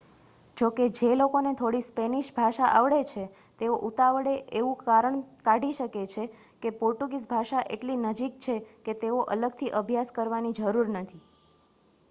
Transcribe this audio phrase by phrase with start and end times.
[0.57, 3.25] જોકે જે લોકોને થોડી સ્પેનિશ ભાષા આવડે છે
[3.59, 6.25] તેઓ ઉતાવળે એવું તારણ કાઢી શકે છે
[6.61, 11.21] કે પોર્ટુગીઝ ભાષા એટલી નજીક છે કે તેનો અલગથી અભ્યાસ કરવાની જરૂર નથી